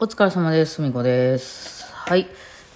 [0.00, 0.74] お疲れ様です。
[0.74, 1.86] すみこです。
[1.92, 2.26] はい。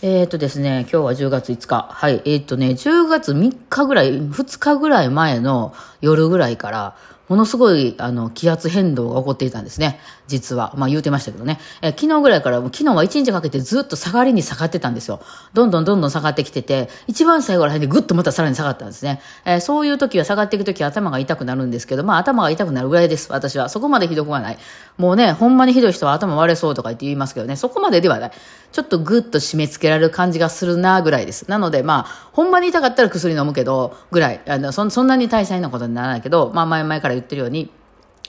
[0.02, 1.88] えっ、とですね、今日は10月5日。
[1.90, 2.22] はい。
[2.24, 6.96] えっ、とね、10月3日ぐらい、2日ぐらい前の夜ぐらいから、
[7.28, 10.00] ものすごい、あの、気圧変動が起こっていたんですね。
[10.26, 10.72] 実は。
[10.76, 11.58] まあ言うてましたけどね。
[11.82, 15.20] え昨日ぐらいから、昨日は1日かけてずっと下がりに下がってたんですよ。
[15.52, 19.20] どんどんどんどん下がってきてて、一番最後ら辺でぐっとまたさらに下がったんですね。
[19.44, 23.30] えーそういう時は下がっていく時は頭が痛くなるんですけど、まあ頭が痛くなるぐらいです。
[23.30, 23.68] 私は。
[23.68, 24.58] そこまでひどくはない。
[24.96, 28.32] もうね、ほんまにひどい人は頭割れそうとか言って言いますけどね、そこまでではない。
[28.72, 31.48] ちょっとぐっと締め付けられる感じがするなぐらいです。
[31.48, 34.40] なのでまあ、ほんまに痛かったら薬飲むけど、ぐらい。
[34.46, 37.70] あのそそんなに大変なことにならないけど、まあ前々から言ってるように、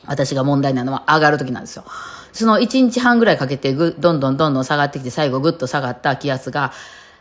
[0.06, 1.84] 私が問題なのは上がる時なんですよ。
[2.32, 6.72] その1日半ぐらいかけてぐ、どんどんどんどん下がってきて、最後ぐっと下がった気圧が、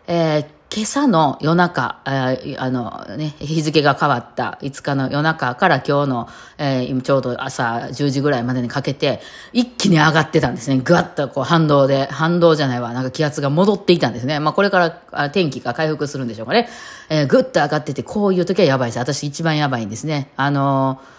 [0.07, 9.21] えー今朝の夜中、えーあのね、日付が変わった5日の夜中から今日の、えー今ちょうど朝10時ぐらいまでにかけて、
[9.55, 10.79] 一気に上がってたんですね。
[10.79, 14.41] ぐわっとこう反動で、反動じゃないわ、なんか気圧が戻っていたんですね。
[14.41, 16.69] まあこれから天気が回復するんでしょうかね。
[17.09, 18.99] えーぐっと上がってて、こういう時はやばいです。
[18.99, 20.31] 私一番やばいんですね。
[20.37, 21.19] あのー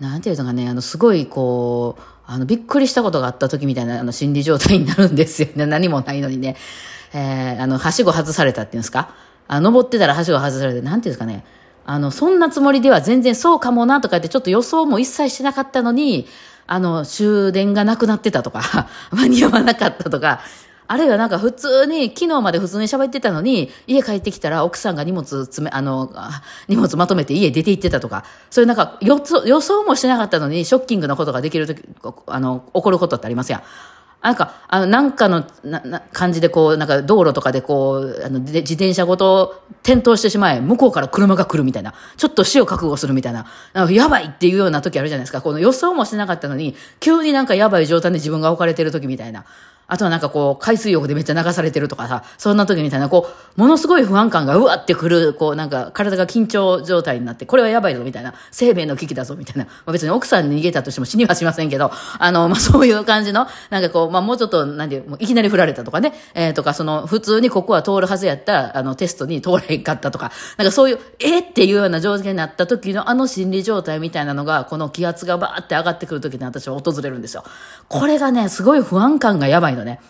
[0.00, 5.64] なんていうのかね、あの、すごい、こう、あの、びっくりしたことがあった時みたいな、あの、心理状態になるんですよね。
[5.66, 6.56] 何もないのにね。
[7.14, 9.10] えー、あの、はしご外されたっていうんですか？
[9.48, 11.44] あ登ってたらはしご外されて、なんていうんですかね。
[11.86, 16.26] あの、そんなつもりでは全然そうかもなとかってちょっと予想も一切してなかったのに、
[16.66, 20.40] あの、終電がなくなってたとか、 間に合わなかったとか、
[20.88, 26.12] あるいはなんか普通に、昨日まで普通に喋ってたのに、家帰ってきたら奥さんが荷物詰め、あの、
[26.68, 31.82] 荷物まとめて家出て行ってたとか、そういうなんか予想もしてなかったのに、ショッキングなことができるとき、
[32.26, 33.62] あの、起こることってありますやん。
[34.26, 45.42] なんか、あの、なんかの、な、な、感じでこう、なんか道路とかでこう、あの、自転車ごと転倒してしまえ、向こうから車が来るみたいな、ちょっと死を覚悟するみたいな、なんかやばいっていうような時あるじゃないですか。
[45.42, 49.44] この予想もしなかったのに、急になんかやばい状態で自分が置かれてる時みたいな。
[49.88, 77.44] あとはなんかこう、海水浴でめっちゃ流されてるとかさ、そんな時みたいな、こう、ものすごい不安感がうわってくる、こう、なんか体が緊張状態になって、これはやばいぞみたいな、生命の危機だぞみたいな、まあ、別に奥さんに逃げたとしても死にはしませんけど、あの、まあ、そういう感じの、なんかこう、まあ、もうちょっと、なんで、もういきなり振られたとかね、えー、とか、その、普通にここは通るはずやった、あの、テストに通らへんかったとか、なんかそういう、えっていうような状況になった時のあの心理状態みたいなのが、この気圧がバーって上がってくる時に私は訪れるんですよ。
[77.88, 80.00] これがね、すごい不安感がやばいのね。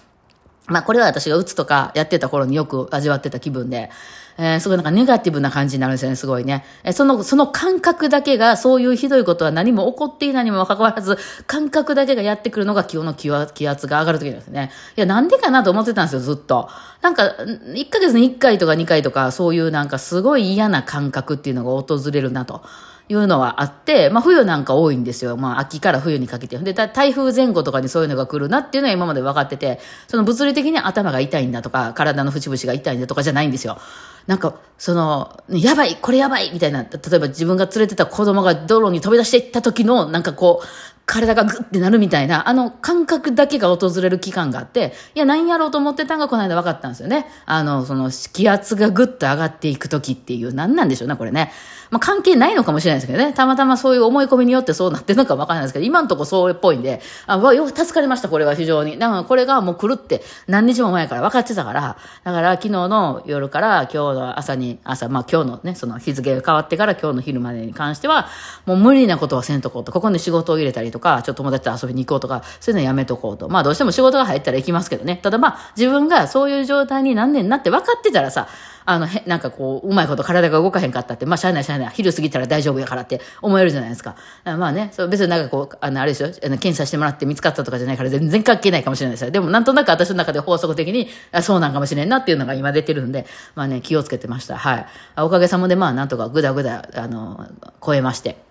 [0.66, 3.90] まあこれは私が打つとかやってた頃によく味わってた気分で、
[4.38, 6.64] えー、すごいなんかネガティブな感じになるんですよね、すごいね。
[6.84, 14.70] えーその、その感覚だけが、そういうひどいことは何も起こっていないにもかかわらず、感覚だけがやってくるのが今日の気圧気圧が上がる時なんですね。
[14.96, 16.68] いや、なんでかなと思ってたんですよ、ずっと。
[17.00, 22.62] なんか、1ヶ月に1回とか2回とか、そういうなんかすごい嫌な感覚っていうのが訪れるなと。
[23.08, 25.36] いうのはあって、まあ冬なんか多いんですよ。
[25.36, 26.58] まあ秋から冬にかけて。
[26.58, 29.78] で、台風前後とかにそういうのが来るなっていうのは今まで分かってて、
[30.08, 33.78] その物理的に頭が痛いんだとか、体の節々が痛いんだとかじゃないんですよ。
[34.26, 40.66] なんか、その、やばい、これやばいみたいな、例えば自分が連れてた子供が道路に飛び出していった時の、なんかこう、
[41.06, 47.26] 体がグッてなるみたいな、あの感覚だけが訪れる期間があって、いや、何やろうと思ってたんがこの間分かったんですよね。
[47.46, 51.52] あの、その、気圧がグッと上がっていく時っていう、何なんでしょうね、これね。
[51.90, 53.32] まあ、関係ないのかもしれないですけどね。
[53.32, 58.98] たまたまそういう思い込みによってそうなってるのか分からないですけど、今のとこそうっぽいんで、あ、わよ、助かりました、これは非常に。
[58.98, 68.28] だからこれがもう来るって何日も前から分かってたから、だから昨日の夜から今日の朝に、朝、まあ今日のね、その日付が変わってから今日の昼までに関しては、
[68.64, 73.48] もう無理なことはせんとこうと、ここに仕事を入れたりとか、とかちょっと友達と遊びに行こうとか、そういうのやめとこうと。
[73.48, 75.20] まあどうしても仕事が入ったら行きますけどね。
[75.22, 78.48] ただまあ自分がそういう状態になんねんなって分かってたらさ、
[78.88, 81.90] あの、へ、なんかこう、うまいこと体が動かへんかったって、まあ、しゃあないしゃあない。
[81.92, 84.14] 昼過ぎたら大丈夫やからって思えるじゃないですか。
[84.44, 89.32] あまあね、そう別になんかこう、あの、あれですよ、あの検査してもらって見つかったとかじゃないから全然関係ないかもしれないですよ。
[89.32, 94.56] でもなんとなく私の中で法則的に、あそうなんかもしれんなっていうのが今出てるんで、まあね、気をつけてました。
[94.56, 94.86] はい。
[95.18, 97.44] おかげさまでまあ、なんとかぐだぐだ、あの、
[97.84, 98.45] 超えまして。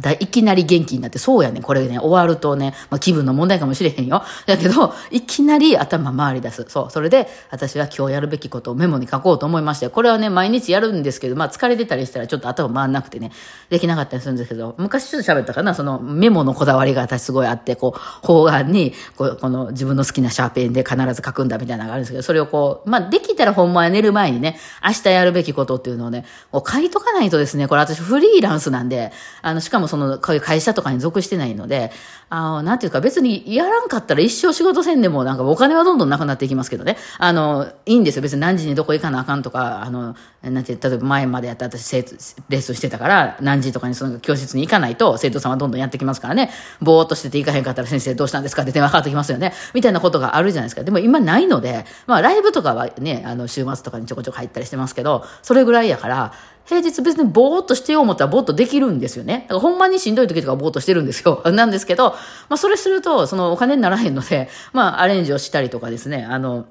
[0.00, 4.22] だいきなり元気になって、そうやね、これね、終わるとね、まあ、気分の問題かもしれへんよ。
[4.46, 6.66] だけど、いきなり頭回り出す。
[6.68, 6.90] そう。
[6.90, 13.32] それで、私は今日やるべきことをメモに書こうと思いまして、これはね、毎日やるんですけど、まあ、疲れてたりしたらちょっと頭回んなくてね、
[13.68, 29.12] できなかったりするんですけど、昔ちょっと喋ったかな、そのメモのこだわりが私すごいあって、こう、方眼に、こう、この自分の好きなシャーペンで必ず書くんだみたいなのがあるんですけど、それをこう、まあ、できたらほんまは寝る前にね、明日やるべきことっていうのをね、こう書いとかないとですね、これ私フリーランスなんで、
[29.42, 31.92] あの、しかもその、会社とかに属してないので、
[32.30, 36.96] あの、なんていうか別にやらんかったら一生仕事せんでもなんかお金はどんどんなくなっていきますけどね。
[37.18, 38.22] あの、いいんですよ。
[38.22, 46.50] 別に何時にどこ行かなあかんとか、あの、なんて、例えば前までやった私、レッスンしてたから、何時とかにその教室に行かないと生徒さんはどんどんやってきますからね。
[46.80, 49.52] ぼーっとしてて行かへんかったら先生どうしたんですかって電話かかってきますよね。
[49.74, 50.84] みたいなことがあるじゃないですか。
[50.84, 56.32] でも今ないので、まあライブとかはね、あの週末とかにちょこちょこ入ったりしてますけど、それぐらいやから、
[56.70, 59.40] 平日別にぼーっとしてよう思ったらぼーっとできるんですよね。
[59.42, 61.42] だからほんまにしんどい時とかぼーっとしてるんですよ。
[61.50, 62.10] なんですけど、
[62.48, 66.66] まあそれすると、そのお金にならへんので、まあアレンジをしたりとかですね、あの、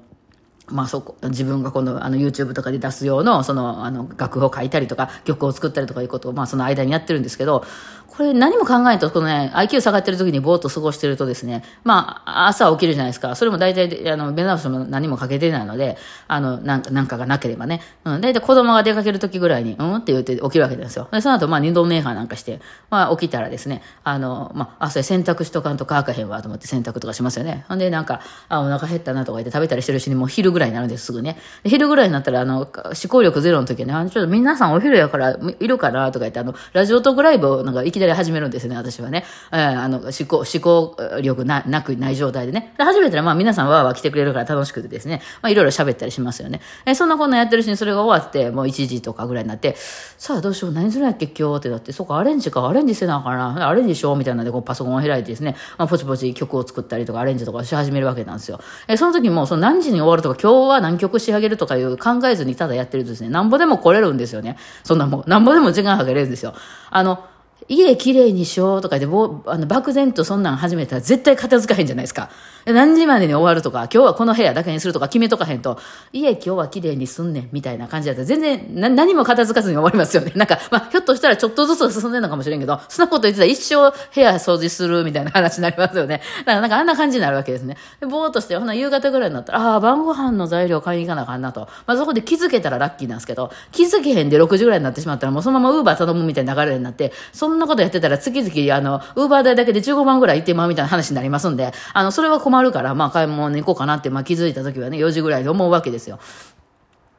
[0.68, 7.66] まあそこ、自分がこのあの YouTube とかで出す用のそのあの楽譜を書いたりとか曲を作ったりとかいうことをまあその間にやってるんですけど、
[8.20, 13.34] これ何も考えんと、このね、IQ 下がってる時にぼーっと過ごしてるとですね、まあ、朝起きるじゃないですか。
[13.34, 15.96] それも大体、あの、目覚ましも何もかけてないので、
[16.28, 17.80] あの、なんか、なんかがなければね。
[18.04, 19.94] うん、大体子供が出かける時ぐらいに、うん？
[19.96, 21.08] って言って起きるわけですよ。
[21.10, 27.64] で、その後、まあ、二度メーカーなんかして、まあ、起きたらですね、あの、まあ、朝洗濯しとかんと乾かへんわと思って洗濯とかしますよね。
[27.68, 28.20] ほんで、なんか、
[28.50, 31.38] あ、お腹減ったなとか言って食べたりしてるうちにもう昼ぐらいになるんです、すぐね。
[31.64, 32.68] 昼ぐらいになったら、あの、思
[33.08, 39.24] 考力ゼロの時に、あの、ちょっと皆さんお昼やからいるかなとか言って、あの、ラジオトークライブをなんかいきなりり始めるんですよね、私はね。
[39.52, 42.74] えー、あの、思考、思考力な、なくない状態でね。
[42.76, 46.60] で、初めてら、まあ皆さんわーわー来てくれるから楽しくてですね、まあいろいろ喋ったりしますよね。
[46.86, 58.60] えー、そんなこんなやってるうちにそれが終わって、もう1時とかぐらいになって、さあどうしよう、何するんやっけ今日ってなって、そっか、アレンジか、アレンジせなあかな、アレンジしようみたいなんで、こうパソコンを開いてですね、まあポチポチ曲を作ったりとか、アレンジとかし始めるわけなんですよ。
[58.88, 64.56] えー、その時も、その何時に終わるとか、今日は何曲仕上げるとかいう考えずにただやってるとですね、なんぼでも来れるんですよね。
[64.84, 66.54] そんなもん、なんぼでも時間かけれるんですよ。
[66.90, 67.24] あの、
[67.68, 72.30] 家きれいにしようとかで、あの漠然とそんなん始めたら絶対片付かへんじゃないですか。
[72.66, 75.78] 何時までに終わるとか、今日はこの部屋だけにするとか決めとかへんと、
[76.12, 80.32] 家今日は綺麗にすんねんみたいな感じだったら全然何も片付かずに終わりますよね。
[80.34, 86.20] なんか、まあ、ひょっとしたらちょっとずつ進んでるのかもしれんけど、そんなこと言ってたら一生部屋掃除するみたいな話になりますよね。
[86.40, 87.76] だからなんかあんな感じになるわけですね。
[88.00, 91.68] でぼーっとして、ほな夕方ぐらいになったら、ああ、晩ご飯の材料買いに行かなあかんなと。
[91.86, 106.18] まあ、そこで気づけたらラッキーなんですけど、気づけへんで6時ぐらいになってしまったらもうそのままウーバー頼むみたいな流れになって、そんなことやってたら月々あの、ウーバー代だけで15万ぐらい行ってまうみたいな話になりますんで、あの、それは困るから、まあ買い物に行こうかなって、まあ気づいた時はね、4時ぐらいで思うわけですよ。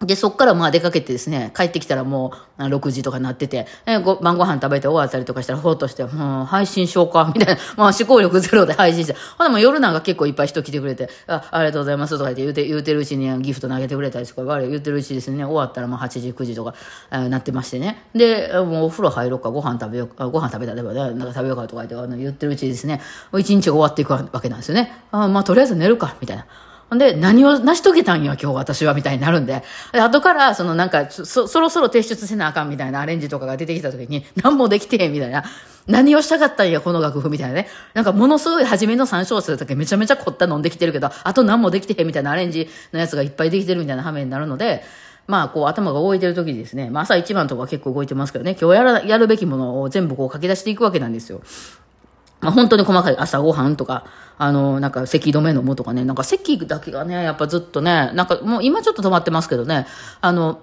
[0.05, 16.73] で、そっからまあ出かけてですね、帰ってきたらもう6時とかなってて、えご晩ご飯食べて終わったりとかしたら、ほっとして、もう配信しようか、みたいな、まあ思考力ゼロで 配信して、ほんでも夜なんか結構いっぱい人来てくれて、あ、ありがとうございますとか言って言うて、言うてるうちにギフト投げてくれたりとか、言うてるうちですね、終わったらまあ8時、9時とか、
[17.11, 18.03] えなってましてね。
[18.15, 23.01] で、もうお風呂入ろうか、ご飯食べようか、ご飯食べたら、なんか食べようかとか言ってあの言ってるうちですね、
[23.37, 25.05] 一日が終わっていくわけなんですよね。
[25.11, 26.45] あまあとりあえず寝るか、みたいな。
[26.91, 29.63] ほんで、何を成し遂げたんや、今日私は、みたいになるんで。
[29.93, 35.45] で後から、そのなんかそ、そろそろ提出せなあかんみたいなアレンジとかが出てきた時に、何もできてへんみたいな。
[35.87, 37.69] 何をしたかったんや、この楽譜みたいなね。
[37.93, 39.73] なんかものすごい初めの3小節だけ？
[39.73, 44.83] めちゃめちゃ凝った飲んできてるけど、あと何もできてへんみたいなアレンジのやつがいっぱいできてるみたいな羽目になるので、
[45.27, 51.41] まあ、こう、頭が動いてる時にですね、まあ、朝一番とか結構動いてますけどね、今日やら、やるべきものを全部こう書き出していくわけなんですよ。
[52.41, 54.05] まあ、本当に細かい朝ごはんとか、
[54.37, 59.85] あの、なんか咳止め飲むとかね、なんか咳だけがね、やっぱずっとね、なんかもう今ちょっと止まってますけどね、
[60.19, 60.59] あの、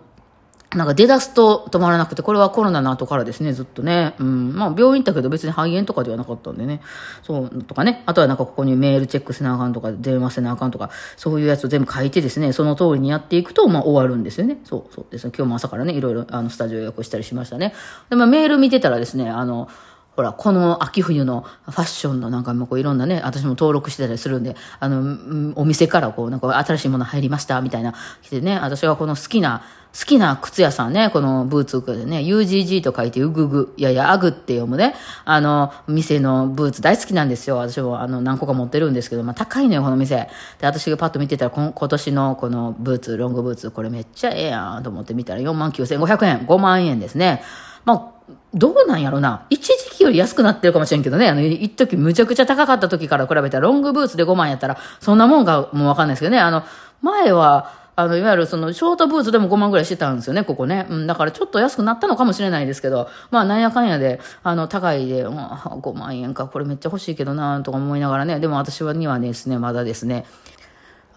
[0.74, 4.14] なんか出だすと止まらなくて、これはコロナの後からですね、ずっとね。
[4.18, 4.54] うん。
[4.54, 6.82] まあ病院行ったけど別に肺炎とかではなかったんでね。
[7.22, 8.02] そうとかね。
[8.04, 14.58] あとはなんかここにメールチェックせなあかんとか、電話せなあかんとか、そういうやつを全部書いてですね、その通りにやっていくと、まあ終わるんですよね。
[14.64, 15.32] そうそうですね。
[15.34, 17.72] 今日も朝からね、いろいろあのスタジオ予約したりしましたね。
[18.10, 19.70] で、まあメール見てたらですね、あの、
[20.18, 27.94] ほら、この秋冬のファッションのなんかもこういろんなね、私も登録してたりするんで、あの、お店からこう、なんか新しいもの入りましたみたいな、
[28.24, 29.62] 来てね、私はこの好きな、
[29.96, 37.58] 好きな靴屋さんね、このブーツでね、UGG と書いてうぐぐ、いやいや、アグって読むね、あの、店のブーツ大好きなんですよ。
[37.58, 40.16] 私もあの、何個か持ってるんですけど、まあ高いのよ、この店。
[40.16, 47.44] で、私がパッと見てたら、今年のこのブーツ、ロングブーツ、これめっちゃええやんと思って見たら4万9500円、5万円ですね。
[47.84, 48.17] まあ
[48.54, 49.46] どうなんやろな。
[49.50, 51.28] 一時期より安くなってるかもしれんけどね。
[51.28, 56.38] あの、一時むちゃくちゃ高かった時から比べたら、ロングブーツで5万やったら、そんなもんかもうわかんないですけどね。
[56.38, 56.62] あの、
[57.02, 60.86] 前は、あの、いわゆるその、ショートブーツでも5万ぐらいしてたんですよね、ここね。
[60.88, 68.38] うん、だからちょっと安くなったのかもしれないですけど、まあ、なんやかんやで、あの、高いで、まあ、5万円か、これめっちゃ欲しいけどな、とか思いながらね。
[68.38, 70.26] でも私はにはですね、まだですね、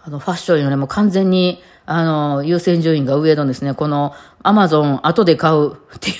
[0.04, 6.16] あの、ファッションよりも完全に、あの、優先順位が上のですね、この、アマゾン後で買うっていう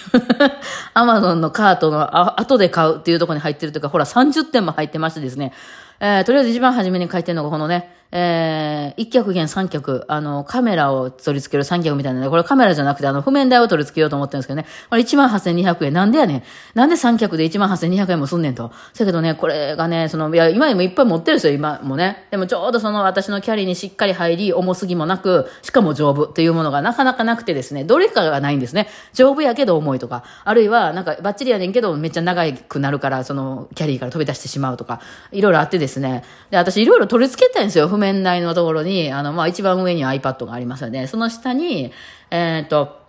[0.95, 5.53] アマゾンのカートの後で買うっていうところに入ってるというか、ほら30点も入ってましてですね、
[6.01, 15.93] えー、とりあえず一番初めに書いてるのがこのね、えー、一脚減三脚、あの、カメラを取り付ける三脚みたいなね、これカメラじゃなくて、あの、譜面台を取り付けようと思ってるんですけどね、これ18,200円。
[15.95, 16.43] なんでやねん。
[16.75, 18.71] なんで三脚で18,200円もすんねんと。
[18.93, 22.27] せやけどね、これがね、その、いや、今でもいっぱい持ってるんですよ、今もね。
[22.31, 28.89] でもちょうどその私のキャリーにしっかり入り、重すぎもなく、しかも丈夫っていうものがなかなかなくてですね、どれかがないんですね。
[29.15, 35.01] 丈夫やけど重いとか、あるいは、なんか、バッチリやねんけど、めっちゃ長くなるから、その、キャリーから飛び出してしまうとか、
[35.31, 36.25] いろいろあってですね。
[36.51, 41.07] で、私いろいろ取り付けたいんですよ、面台のところに、あの、まあ、一番上に iPad がありますよね。
[41.07, 41.93] その下に、
[42.31, 43.02] えー、っと、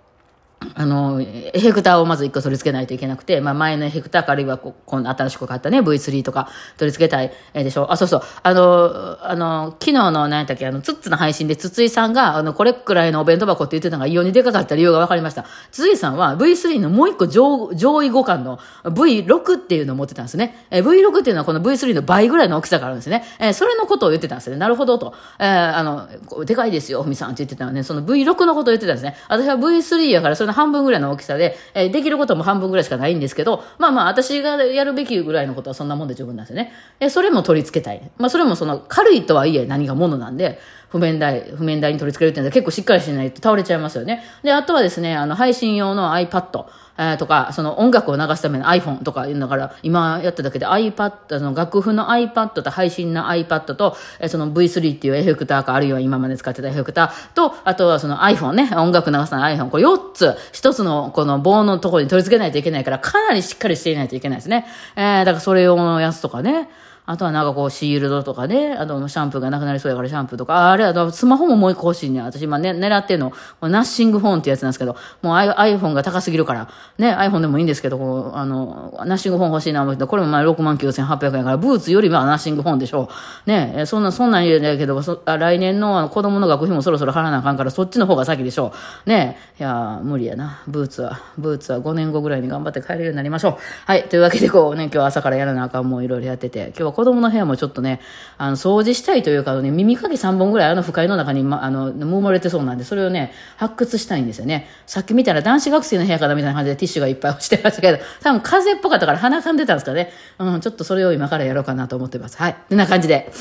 [0.76, 7.92] あの、エフェクターをまず1個取り付けないといけなくて、まあ前のエフェクターかあるいはここの新しく買ったね、V3 とか取り付けたいでしょ。
[7.92, 8.22] あ、そうそう。
[8.42, 15.46] あの、あの、昨日の何やったっけ、あの、ツッツの配信で筒井さんが、あの、これくらいのお弁当箱って言ってたのが異様にでかかった理由が分かりました。
[15.72, 20.66] 筒井さんは V3 のもう1個上上位互換の V6 っていうのを持ってたんですね。
[20.72, 23.24] え V6 っていうのはこの V3 の倍ぐらいの大きさがあるんですね。
[23.40, 24.58] えそれのことを言ってたんですね。
[24.58, 25.14] なるほどと。
[25.40, 26.08] えー、あの、
[26.46, 27.84] でかいですよ、ふみさんって言ってたのね。
[27.84, 29.16] その V6 のことを言ってたんですね。
[29.28, 36.72] 私は V3 やからそれの半分ぐらいの大きさで、えー、できることも半分ぐらいしかないんですけど、まあまあ、私がやるべきぐらいのことはそんなもんで十分なんですよね。
[37.00, 38.02] えー、それも取り付けたい。
[38.18, 40.60] まあ、それもその、軽いとはいえ何がものなんで、
[40.94, 44.24] 譜面台、譜面台に取り付けるっていうのは結構しっかりしないと倒れちゃいますよね。
[44.44, 46.66] で、あとはですね、あの、配信用の iPad。
[46.96, 64.68] えー、とか、その音楽を流すための iPhone とかいうのから、今やっただけで iPad、その楽譜の iPad と配信の iPad と、えー、その V3 っていうエフェクターか、あるいは今まで使ってたエフェクターと、あとはその iPhone ね、音楽流すの iPhone、これ4つ、1つのこの棒のところに取り付けないといけないから、かなりしっかりしていないといけないですね。
[64.96, 66.70] えー、だからそれ用のやつとかね、
[67.06, 72.22] あとはなんかこうシールドとかね、あとシャンプーがなくなりそうやからシャンプーとか、あれはスマホももう一個欲しいね。
[72.22, 83.10] 私今ね、狙ってんの、ナッシングフォンってやつなんですけど、もう iPhone が高すぎるから、ね、iPhone でもいいんですけど、こう、あの、ナッシングフォン欲しいな思って、これもまあ6万9800円から、ブーツよりはナッシングフォンでしょ
[83.46, 83.50] う。
[83.50, 88.74] ね、そんな、そんなん言うだけど、そ来年の子供の学費もそろそろ払わなあかんから、そっちの方が先でしょ
[89.06, 89.10] う。
[89.10, 90.62] ね、いや、無理やな。
[90.68, 93.58] ブーツは、ブーツは5年後ぐらいに頑張って帰れるようになりましょう。
[93.86, 98.00] はい、というわけでこうね、今日朝からやらなあかんもういろいろやってて、今日子供の部屋もちょっとね、
[98.38, 104.68] あの、掃除したいというかね、耳かき3本ぐらいあの不快の中に、ま、あの、埋もれてそうなんで、それをね、発掘したいんですよね。
[104.86, 110.12] さっき見たら男子学生の部屋からみたいな感じでティッシュがいっぱい落ちてましたけど、多分風っぽかったから鼻かんでたんですかね。
[110.40, 112.38] うん、ちょっとそれを今からやろうかなと思ってます。
[112.38, 112.56] はい。
[112.70, 113.32] こんな感じで。